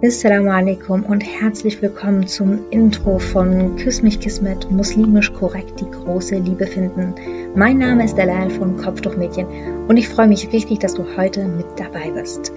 Assalamu 0.00 0.50
alaikum 0.50 1.02
und 1.02 1.22
herzlich 1.22 1.82
willkommen 1.82 2.28
zum 2.28 2.70
Intro 2.70 3.18
von 3.18 3.74
Küss 3.74 4.00
mich 4.00 4.20
Kismet, 4.20 4.70
muslimisch 4.70 5.32
korrekt 5.32 5.80
die 5.80 5.90
große 5.90 6.36
Liebe 6.36 6.68
finden. 6.68 7.16
Mein 7.56 7.78
Name 7.78 8.04
ist 8.04 8.16
Dalal 8.16 8.48
von 8.48 8.76
Kopftuchmädchen 8.76 9.48
und 9.88 9.96
ich 9.96 10.08
freue 10.08 10.28
mich 10.28 10.52
richtig, 10.52 10.78
dass 10.78 10.94
du 10.94 11.04
heute 11.16 11.48
mit 11.48 11.66
dabei 11.74 12.12
bist. 12.12 12.52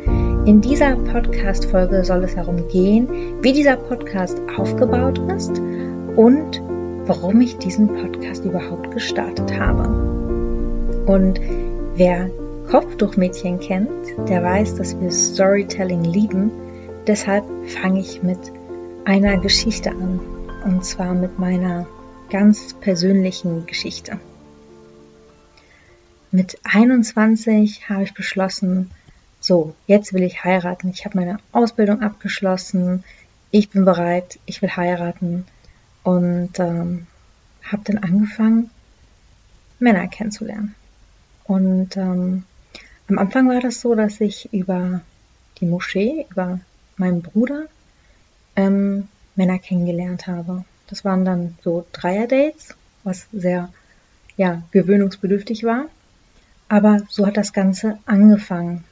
In 0.45 0.62
dieser 0.62 0.95
Podcast-Folge 0.95 2.04
soll 2.04 2.25
es 2.25 2.35
darum 2.35 2.67
gehen, 2.67 3.07
wie 3.41 3.53
dieser 3.53 3.76
Podcast 3.76 4.39
aufgebaut 4.55 5.20
ist 5.35 5.59
und 6.16 6.62
warum 7.08 7.41
ich 7.41 7.58
diesen 7.58 7.88
Podcast 7.88 8.45
überhaupt 8.45 8.91
gestartet 8.91 9.59
habe. 9.59 9.89
Und 11.08 11.41
wer 11.95 12.30
Kopftuchmädchen 12.70 13.59
kennt, 13.59 14.30
der 14.30 14.44
weiß, 14.44 14.76
dass 14.76 15.02
wir 15.02 15.09
Storytelling 15.09 16.03
lieben 16.03 16.52
Deshalb 17.08 17.46
fange 17.68 18.00
ich 18.00 18.22
mit 18.22 18.40
einer 19.05 19.38
Geschichte 19.38 19.90
an. 19.90 20.20
Und 20.64 20.86
zwar 20.86 21.16
mit 21.16 21.40
meiner 21.40 21.88
ganz 22.30 22.76
persönlichen 22.76 23.66
Geschichte. 23.66 24.20
Mit 26.30 26.60
21 26.64 27.90
habe 27.90 28.04
ich 28.04 28.14
beschlossen, 28.14 28.91
so, 29.40 29.74
jetzt 29.88 30.14
will 30.14 30.22
ich 30.22 30.44
heiraten. 30.44 30.90
Ich 30.90 31.04
habe 31.05 31.18
meine 31.18 31.40
Ausbildung 31.52 32.02
abgeschlossen. 32.02 33.04
Ich 33.49 33.70
bin 33.70 33.84
bereit, 33.84 34.40
ich 34.46 34.62
will 34.62 34.70
heiraten. 34.70 35.46
Und 36.04 36.60
ähm, 36.60 37.08
habe 37.63 37.82
dann 37.84 37.98
angefangen, 37.98 38.70
Männer 39.80 40.08
kennenzulernen. 40.08 40.76
Und 41.46 41.98
ähm, 41.98 42.44
am 43.10 43.18
Anfang 43.18 43.49
war 43.49 43.60
das 43.60 43.82
so, 43.82 43.96
dass 43.96 44.22
ich 44.22 44.54
über 44.54 45.02
die 45.60 45.65
Moschee, 45.65 46.27
über 46.30 46.60
meinem 46.97 47.21
Bruder 47.21 47.67
ähm, 48.55 49.07
Männer 49.35 49.59
kennengelernt 49.59 50.27
habe. 50.27 50.65
Das 50.87 51.05
waren 51.05 51.25
dann 51.25 51.57
so 51.63 51.85
Dreier-Dates, 51.93 52.75
was 53.03 53.27
sehr 53.31 53.70
ja, 54.37 54.61
gewöhnungsbedürftig 54.71 55.63
war. 55.63 55.85
Aber 56.67 57.01
so 57.09 57.25
hat 57.25 57.37
das 57.37 57.53
Ganze 57.53 57.97
angefangen. 58.05 58.84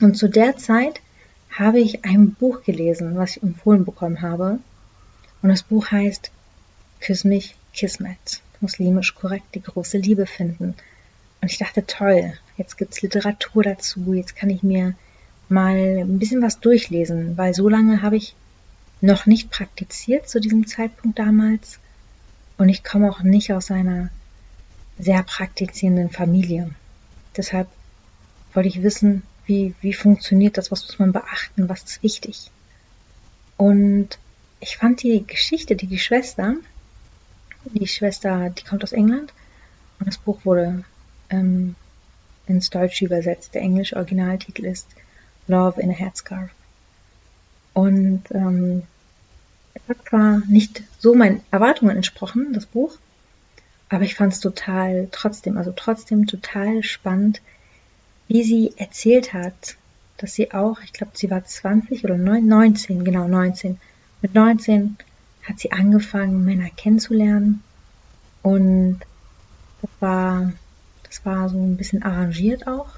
Und 0.00 0.16
zu 0.16 0.28
der 0.28 0.56
Zeit 0.56 1.00
habe 1.50 1.80
ich 1.80 2.04
ein 2.04 2.34
Buch 2.34 2.62
gelesen, 2.62 3.16
was 3.16 3.36
ich 3.36 3.42
empfohlen 3.42 3.84
bekommen 3.84 4.22
habe. 4.22 4.58
Und 5.42 5.48
das 5.48 5.62
Buch 5.62 5.90
heißt 5.90 6.30
Küss 7.00 7.24
mich, 7.24 7.56
Kismet. 7.72 8.42
Muslimisch 8.60 9.14
korrekt 9.14 9.54
die 9.54 9.62
große 9.62 9.98
Liebe 9.98 10.26
finden. 10.26 10.74
Und 11.40 11.50
ich 11.50 11.58
dachte, 11.58 11.86
toll, 11.86 12.32
jetzt 12.56 12.76
gibt's 12.76 13.02
Literatur 13.02 13.62
dazu, 13.62 14.12
jetzt 14.14 14.34
kann 14.34 14.50
ich 14.50 14.62
mir 14.62 14.94
mal 15.50 15.98
ein 16.00 16.18
bisschen 16.18 16.42
was 16.42 16.60
durchlesen, 16.60 17.36
weil 17.36 17.54
so 17.54 17.68
lange 17.68 18.02
habe 18.02 18.16
ich 18.16 18.34
noch 19.00 19.26
nicht 19.26 19.50
praktiziert 19.50 20.28
zu 20.28 20.40
diesem 20.40 20.66
Zeitpunkt 20.66 21.18
damals 21.18 21.78
und 22.56 22.68
ich 22.68 22.82
komme 22.82 23.10
auch 23.10 23.22
nicht 23.22 23.52
aus 23.52 23.70
einer 23.70 24.10
sehr 24.98 25.22
praktizierenden 25.22 26.10
Familie. 26.10 26.70
Deshalb 27.36 27.68
wollte 28.52 28.68
ich 28.68 28.82
wissen, 28.82 29.22
wie, 29.46 29.74
wie 29.80 29.92
funktioniert 29.92 30.58
das, 30.58 30.70
was 30.70 30.84
muss 30.84 30.98
man 30.98 31.12
beachten, 31.12 31.68
was 31.68 31.84
ist 31.84 32.02
wichtig. 32.02 32.50
Und 33.56 34.18
ich 34.60 34.76
fand 34.76 35.02
die 35.02 35.24
Geschichte, 35.26 35.76
die 35.76 35.86
die 35.86 35.98
Schwester, 35.98 36.56
die 37.64 37.86
Schwester, 37.86 38.50
die 38.50 38.64
kommt 38.64 38.82
aus 38.82 38.92
England 38.92 39.32
und 40.00 40.08
das 40.08 40.18
Buch 40.18 40.44
wurde 40.44 40.84
ähm, 41.30 41.76
ins 42.46 42.70
Deutsche 42.70 43.04
übersetzt. 43.04 43.54
Der 43.54 43.62
englische 43.62 43.96
Originaltitel 43.96 44.64
ist 44.64 44.86
Love 45.48 45.80
in 45.80 45.90
a 45.90 45.94
Headscarf. 45.94 46.50
Und 47.74 48.24
ähm, 48.30 48.82
hat 49.88 50.08
zwar 50.08 50.42
nicht 50.46 50.82
so 50.98 51.14
meinen 51.14 51.40
Erwartungen 51.50 51.96
entsprochen, 51.96 52.52
das 52.52 52.66
Buch, 52.66 52.96
aber 53.88 54.04
ich 54.04 54.14
fand 54.14 54.32
es 54.32 54.40
total 54.40 55.08
trotzdem, 55.10 55.56
also 55.56 55.72
trotzdem 55.74 56.26
total 56.26 56.82
spannend, 56.82 57.40
wie 58.28 58.42
sie 58.42 58.74
erzählt 58.76 59.32
hat, 59.32 59.76
dass 60.18 60.34
sie 60.34 60.52
auch, 60.52 60.80
ich 60.82 60.92
glaube, 60.92 61.12
sie 61.14 61.30
war 61.30 61.44
20 61.44 62.04
oder 62.04 62.18
19, 62.18 63.04
genau 63.04 63.28
19. 63.28 63.80
Mit 64.20 64.34
19 64.34 64.96
hat 65.44 65.58
sie 65.58 65.72
angefangen, 65.72 66.44
Männer 66.44 66.68
kennenzulernen 66.76 67.62
und 68.42 69.00
das 69.80 69.90
war, 70.00 70.52
das 71.04 71.24
war 71.24 71.48
so 71.48 71.56
ein 71.56 71.76
bisschen 71.76 72.02
arrangiert 72.02 72.66
auch, 72.66 72.88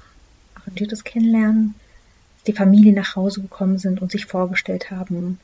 arrangiertes 0.55 1.03
Kennenlernen 1.03 1.75
die 2.47 2.53
Familie 2.53 2.93
nach 2.93 3.15
Hause 3.15 3.41
gekommen 3.41 3.77
sind 3.77 4.01
und 4.01 4.11
sich 4.11 4.25
vorgestellt 4.25 4.91
haben. 4.91 5.39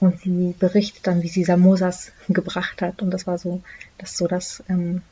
Und 0.00 0.20
sie 0.20 0.54
berichtet 0.58 1.06
dann, 1.06 1.22
wie 1.22 1.28
sie 1.28 1.44
Samosas 1.44 2.12
gebracht 2.28 2.82
hat. 2.82 3.02
Und 3.02 3.10
das 3.10 3.26
war 3.26 3.38
so, 3.38 3.62
das 3.98 4.16
so 4.16 4.26
das, 4.26 4.62
ähm, 4.68 5.02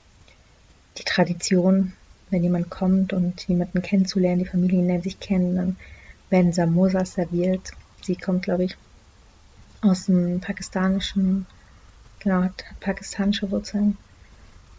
die 0.99 1.05
Tradition, 1.05 1.93
wenn 2.31 2.43
jemand 2.43 2.71
kommt 2.71 3.13
und 3.13 3.47
jemanden 3.49 3.83
kennenzulernen, 3.83 4.41
die 4.41 4.49
Familien 4.49 4.87
lernen 4.87 5.03
sich 5.03 5.21
kennen, 5.21 5.57
dann 5.57 5.77
werden 6.31 6.53
Samosas 6.53 7.15
serviert. 7.15 7.73
Sie 8.03 8.17
kommt, 8.17 8.43
glaube 8.43 8.65
ich, 8.65 8.77
aus 9.81 10.07
dem 10.07 10.41
pakistanischen, 10.41 11.47
genau, 12.21 12.43
hat 12.43 12.65
pakistanische 12.81 13.51
Wurzeln. 13.51 13.97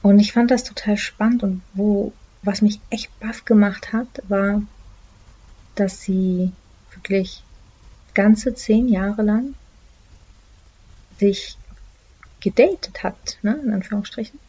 Und 0.01 0.19
ich 0.19 0.33
fand 0.33 0.51
das 0.51 0.63
total 0.63 0.97
spannend 0.97 1.43
und 1.43 1.61
wo, 1.73 2.13
was 2.43 2.61
mich 2.61 2.79
echt 2.89 3.17
baff 3.19 3.45
gemacht 3.45 3.93
hat, 3.93 4.07
war, 4.27 4.61
dass 5.79 6.01
sie 6.01 6.51
wirklich 6.93 7.43
ganze 8.13 8.55
zehn 8.55 8.87
Jahre 8.89 9.21
lang 9.21 9.53
sich 11.19 11.57
gedatet 12.39 13.03
hat, 13.03 13.37
ne, 13.41 13.59
in 13.63 13.73
Anführungsstrichen. 13.73 14.39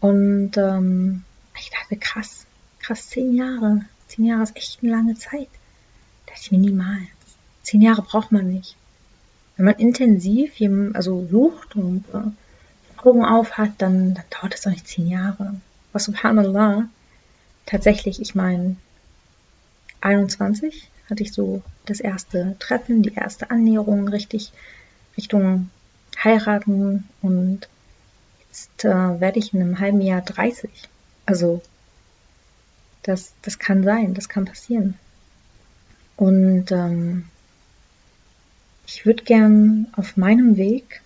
Und 0.00 0.56
ähm, 0.56 1.22
ich 1.58 1.70
dachte, 1.70 1.96
krass, 1.96 2.46
krass, 2.78 3.08
zehn 3.08 3.34
Jahre. 3.34 3.84
Zehn 4.08 4.26
Jahre 4.26 4.42
ist 4.42 4.56
echt 4.56 4.82
eine 4.82 4.92
lange 4.92 5.14
Zeit. 5.14 5.48
Da 6.26 6.32
dachte 6.32 6.42
ich 6.42 6.52
mir 6.52 6.58
niemals. 6.58 7.08
Zehn 7.62 7.80
Jahre 7.80 8.02
braucht 8.02 8.32
man 8.32 8.52
nicht. 8.52 8.76
Wenn 9.56 9.66
man 9.66 9.76
intensiv 9.76 10.52
also 10.94 11.26
sucht 11.30 11.76
und 11.76 12.04
äh, 12.12 12.98
Augen 13.06 13.24
auf 13.24 13.56
hat, 13.56 13.72
dann, 13.78 14.14
dann 14.14 14.24
dauert 14.30 14.54
es 14.54 14.62
doch 14.62 14.70
nicht 14.70 14.88
zehn 14.88 15.08
Jahre. 15.08 15.54
Was 15.92 16.04
subhanallah, 16.04 16.88
tatsächlich, 17.66 18.20
ich 18.20 18.34
meine, 18.34 18.76
21 20.04 20.90
hatte 21.08 21.22
ich 21.22 21.32
so 21.32 21.62
das 21.86 22.00
erste 22.00 22.56
Treffen, 22.58 23.02
die 23.02 23.14
erste 23.14 23.50
Annäherung 23.50 24.08
richtig 24.08 24.52
Richtung 25.16 25.70
heiraten 26.22 27.08
und 27.22 27.68
jetzt 28.48 28.84
äh, 28.84 29.20
werde 29.20 29.38
ich 29.38 29.52
in 29.52 29.60
einem 29.60 29.78
halben 29.80 30.00
Jahr 30.00 30.22
30. 30.22 30.70
Also 31.26 31.62
das, 33.02 33.32
das 33.42 33.58
kann 33.58 33.84
sein, 33.84 34.14
das 34.14 34.28
kann 34.28 34.44
passieren. 34.44 34.94
Und 36.16 36.70
ähm, 36.70 37.26
ich 38.86 39.04
würde 39.04 39.24
gern 39.24 39.88
auf 39.96 40.16
meinem 40.16 40.56
Weg 40.56 41.02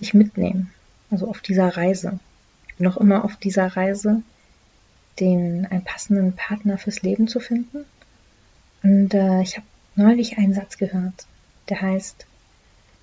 dich 0.00 0.14
mitnehmen, 0.14 0.72
also 1.10 1.28
auf 1.28 1.40
dieser 1.40 1.76
Reise. 1.76 2.18
Noch 2.78 2.96
immer 2.96 3.24
auf 3.24 3.36
dieser 3.36 3.66
Reise 3.76 4.22
den 5.20 5.66
einen 5.66 5.84
passenden 5.84 6.34
Partner 6.34 6.78
fürs 6.78 7.02
Leben 7.02 7.28
zu 7.28 7.40
finden. 7.40 7.84
Und 8.82 9.14
äh, 9.14 9.42
ich 9.42 9.56
habe 9.56 9.66
neulich 9.96 10.38
einen 10.38 10.54
Satz 10.54 10.76
gehört, 10.76 11.26
der 11.68 11.80
heißt, 11.80 12.26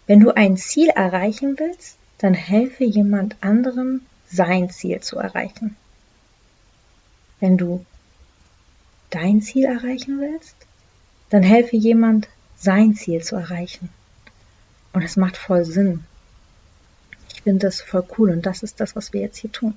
wenn 0.07 0.19
du 0.19 0.35
ein 0.35 0.57
Ziel 0.57 0.89
erreichen 0.89 1.57
willst, 1.57 1.97
dann 2.17 2.33
helfe 2.33 2.83
jemand 2.83 3.35
anderem, 3.41 4.01
sein 4.27 4.69
Ziel 4.69 4.99
zu 5.01 5.17
erreichen. 5.17 5.75
Wenn 7.39 7.57
du 7.57 7.85
dein 9.09 9.41
Ziel 9.41 9.65
erreichen 9.65 10.19
willst, 10.19 10.55
dann 11.29 11.43
helfe 11.43 11.75
jemand, 11.75 12.27
sein 12.57 12.93
Ziel 12.93 13.23
zu 13.23 13.35
erreichen. 13.35 13.89
Und 14.93 15.01
es 15.01 15.17
macht 15.17 15.37
voll 15.37 15.65
Sinn. 15.65 16.03
Ich 17.33 17.41
finde 17.41 17.65
das 17.67 17.81
voll 17.81 18.05
cool 18.17 18.29
und 18.29 18.45
das 18.45 18.61
ist 18.61 18.79
das, 18.79 18.95
was 18.95 19.13
wir 19.13 19.21
jetzt 19.21 19.37
hier 19.37 19.51
tun. 19.51 19.75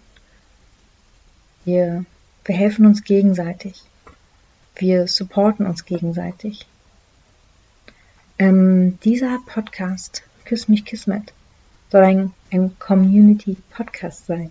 Wir 1.64 2.04
wir 2.44 2.54
helfen 2.54 2.86
uns 2.86 3.04
gegenseitig. 3.04 3.82
Wir 4.76 5.06
supporten 5.06 5.66
uns 5.66 5.84
gegenseitig. 5.84 6.66
Ähm, 8.38 8.98
dieser 9.04 9.38
Podcast, 9.46 10.22
Küss 10.44 10.68
mich 10.68 10.84
Kismet, 10.84 11.32
soll 11.90 12.02
ein, 12.02 12.32
ein 12.50 12.76
Community-Podcast 12.78 14.26
sein. 14.26 14.50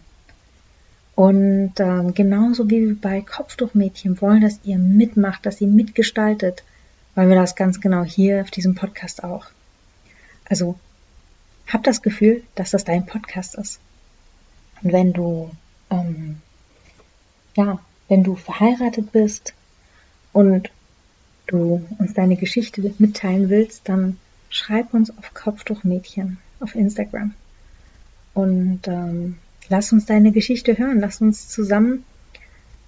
Und 1.15 1.73
ähm, 1.79 2.13
genauso 2.13 2.69
wie 2.69 2.87
wir 2.87 2.99
bei 2.99 3.21
Kopftuchmädchen 3.21 4.19
wollen, 4.21 4.41
dass 4.41 4.59
ihr 4.63 4.79
mitmacht, 4.79 5.45
dass 5.45 5.61
ihr 5.61 5.67
mitgestaltet, 5.67 6.63
wollen 7.15 7.29
wir 7.29 7.35
das 7.35 7.55
ganz 7.55 7.81
genau 7.81 8.03
hier 8.03 8.41
auf 8.41 8.49
diesem 8.49 8.73
Podcast 8.73 9.23
auch. 9.23 9.45
Also 10.49 10.79
hab 11.67 11.83
das 11.83 12.01
Gefühl, 12.01 12.43
dass 12.55 12.71
das 12.71 12.83
dein 12.83 13.05
Podcast 13.05 13.55
ist. 13.55 13.79
Und 14.81 14.91
wenn 14.93 15.13
du 15.13 15.51
ähm, 15.91 16.41
ja, 17.55 17.79
wenn 18.07 18.23
du 18.23 18.35
verheiratet 18.35 19.11
bist 19.11 19.53
und 20.31 20.69
du 21.47 21.83
uns 21.99 22.13
deine 22.13 22.35
Geschichte 22.35 22.93
mitteilen 22.97 23.49
willst, 23.49 23.87
dann 23.89 24.17
schreib 24.49 24.93
uns 24.93 25.15
auf 25.17 25.33
Kopftuchmädchen 25.33 26.37
auf 26.59 26.75
Instagram. 26.75 27.33
Und 28.33 28.87
ähm, 28.87 29.37
lass 29.69 29.91
uns 29.91 30.05
deine 30.05 30.31
Geschichte 30.31 30.77
hören. 30.77 30.99
Lass 30.99 31.21
uns 31.21 31.49
zusammen 31.49 32.03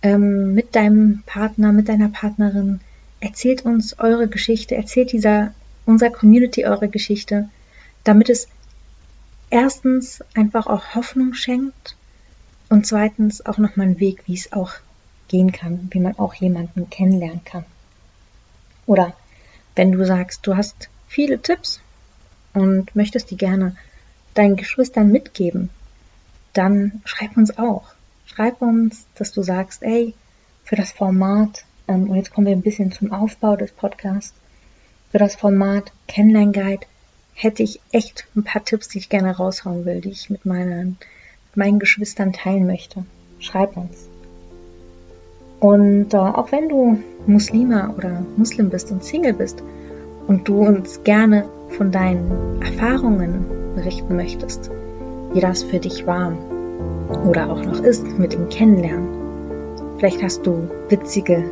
ähm, 0.01 0.53
mit 0.53 0.75
deinem 0.75 1.23
Partner, 1.25 1.71
mit 1.71 1.89
deiner 1.89 2.09
Partnerin, 2.09 2.79
erzählt 3.19 3.65
uns 3.65 3.97
eure 3.99 4.27
Geschichte, 4.27 4.75
erzählt 4.75 5.11
dieser 5.11 5.53
unserer 5.85 6.11
Community 6.11 6.65
eure 6.65 6.89
Geschichte, 6.89 7.49
damit 8.03 8.29
es 8.29 8.47
erstens 9.49 10.23
einfach 10.35 10.67
auch 10.67 10.95
Hoffnung 10.95 11.33
schenkt 11.33 11.95
und 12.69 12.85
zweitens 12.85 13.45
auch 13.45 13.57
nochmal 13.57 13.87
einen 13.87 13.99
Weg, 13.99 14.23
wie 14.25 14.35
es 14.35 14.53
auch 14.53 14.73
gehen 15.27 15.51
kann, 15.51 15.89
wie 15.91 15.99
man 15.99 16.17
auch 16.17 16.33
jemanden 16.35 16.89
kennenlernen 16.89 17.43
kann. 17.43 17.65
Oder 18.85 19.13
wenn 19.75 19.91
du 19.91 20.05
sagst, 20.05 20.45
du 20.45 20.55
hast 20.55 20.89
viele 21.07 21.41
Tipps 21.41 21.81
und 22.53 22.95
möchtest 22.95 23.31
die 23.31 23.37
gerne 23.37 23.75
deinen 24.33 24.55
Geschwistern 24.55 25.11
mitgeben, 25.11 25.69
dann 26.53 27.01
schreib 27.05 27.35
uns 27.37 27.57
auch. 27.57 27.93
Schreib 28.25 28.61
uns, 28.61 29.05
dass 29.15 29.31
du 29.31 29.43
sagst, 29.43 29.83
ey, 29.83 30.13
für 30.63 30.75
das 30.75 30.91
Format, 30.91 31.65
ähm, 31.87 32.09
und 32.09 32.15
jetzt 32.15 32.33
kommen 32.33 32.47
wir 32.47 32.53
ein 32.53 32.61
bisschen 32.61 32.91
zum 32.91 33.11
Aufbau 33.11 33.55
des 33.55 33.71
Podcasts, 33.71 34.33
für 35.11 35.19
das 35.19 35.35
Format 35.35 35.91
Kennenlern-Guide 36.07 36.85
hätte 37.33 37.63
ich 37.63 37.79
echt 37.91 38.25
ein 38.35 38.43
paar 38.43 38.63
Tipps, 38.63 38.87
die 38.87 38.97
ich 38.97 39.09
gerne 39.09 39.35
raushauen 39.35 39.85
will, 39.85 40.01
die 40.01 40.09
ich 40.09 40.29
mit 40.29 40.45
meinen, 40.45 40.97
meinen 41.55 41.79
Geschwistern 41.79 42.33
teilen 42.33 42.67
möchte. 42.67 43.03
Schreib 43.39 43.75
uns. 43.77 44.07
Und 45.59 46.13
äh, 46.13 46.17
auch 46.17 46.51
wenn 46.51 46.69
du 46.69 46.99
Muslima 47.27 47.93
oder 47.97 48.23
Muslim 48.37 48.69
bist 48.69 48.91
und 48.91 49.03
Single 49.03 49.33
bist 49.33 49.63
und 50.27 50.47
du 50.47 50.59
uns 50.59 51.03
gerne 51.03 51.45
von 51.69 51.91
deinen 51.91 52.61
Erfahrungen 52.61 53.45
berichten 53.75 54.15
möchtest, 54.15 54.69
wie 55.33 55.39
das 55.39 55.63
für 55.63 55.79
dich 55.79 56.05
war 56.05 56.33
oder 57.25 57.49
auch 57.49 57.63
noch 57.63 57.81
ist 57.81 58.05
mit 58.17 58.33
dem 58.33 58.49
Kennenlernen. 58.49 59.07
Vielleicht 59.97 60.21
hast 60.23 60.45
du 60.45 60.69
witzige 60.89 61.43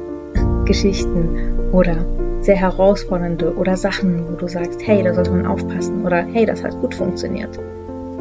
Geschichten 0.65 1.71
oder 1.71 2.05
sehr 2.41 2.55
herausfordernde 2.55 3.55
oder 3.55 3.77
Sachen, 3.77 4.27
wo 4.29 4.35
du 4.35 4.47
sagst, 4.47 4.85
hey, 4.85 5.01
da 5.01 5.13
sollte 5.13 5.31
man 5.31 5.45
aufpassen 5.45 6.05
oder 6.05 6.17
hey, 6.17 6.45
das 6.45 6.63
hat 6.63 6.79
gut 6.81 6.93
funktioniert, 6.93 7.57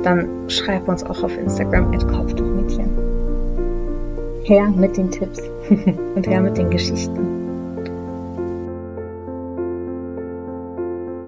dann 0.03 0.49
schreib 0.49 0.89
uns 0.89 1.05
auch 1.05 1.23
auf 1.23 1.37
Instagram 1.37 1.93
at 1.93 2.07
Kopftuchmädchen. 2.09 2.91
Her 4.45 4.69
mit 4.69 4.97
den 4.97 5.11
Tipps 5.11 5.41
und 6.15 6.27
her 6.27 6.41
mit 6.41 6.59
den 6.59 6.71
Geschichten. 6.71 7.42